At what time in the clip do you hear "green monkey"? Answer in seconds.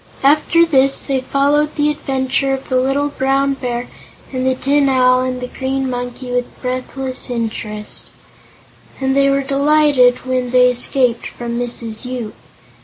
5.47-6.31